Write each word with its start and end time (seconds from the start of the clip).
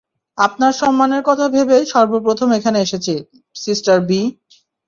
আপনার 0.37 0.73
সম্মানের 0.73 1.21
কথা 1.25 1.45
ভেবেই 1.47 1.83
সর্বপ্রথম 1.85 2.49
এখানে 2.51 2.77
এসেছি, 2.81 3.13
সিস্টার 3.55 3.97
বি। 4.01 4.21